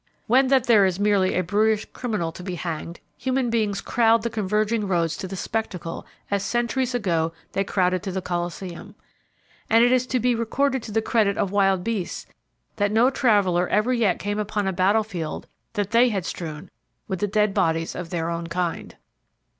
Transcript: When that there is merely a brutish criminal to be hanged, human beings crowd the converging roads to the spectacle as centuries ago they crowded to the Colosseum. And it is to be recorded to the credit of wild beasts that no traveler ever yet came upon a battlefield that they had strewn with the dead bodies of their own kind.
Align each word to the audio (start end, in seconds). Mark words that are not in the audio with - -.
When 0.25 0.47
that 0.47 0.63
there 0.63 0.87
is 0.87 0.99
merely 0.99 1.35
a 1.37 1.43
brutish 1.43 1.85
criminal 1.93 2.31
to 2.31 2.41
be 2.41 2.55
hanged, 2.55 2.99
human 3.17 3.51
beings 3.51 3.81
crowd 3.81 4.23
the 4.23 4.31
converging 4.31 4.87
roads 4.87 5.15
to 5.17 5.27
the 5.27 5.35
spectacle 5.35 6.07
as 6.31 6.41
centuries 6.43 6.95
ago 6.95 7.33
they 7.51 7.63
crowded 7.63 8.01
to 8.01 8.11
the 8.11 8.19
Colosseum. 8.19 8.95
And 9.69 9.85
it 9.85 9.91
is 9.91 10.07
to 10.07 10.19
be 10.19 10.33
recorded 10.33 10.81
to 10.81 10.91
the 10.91 11.03
credit 11.03 11.37
of 11.37 11.51
wild 11.51 11.83
beasts 11.83 12.25
that 12.77 12.91
no 12.91 13.11
traveler 13.11 13.67
ever 13.67 13.93
yet 13.93 14.17
came 14.17 14.39
upon 14.39 14.65
a 14.65 14.73
battlefield 14.73 15.45
that 15.73 15.91
they 15.91 16.09
had 16.09 16.25
strewn 16.25 16.71
with 17.07 17.19
the 17.19 17.27
dead 17.27 17.53
bodies 17.53 17.93
of 17.93 18.09
their 18.09 18.31
own 18.31 18.47
kind. 18.47 18.95